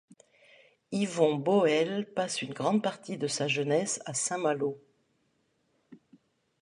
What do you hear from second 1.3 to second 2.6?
Boëlle passe une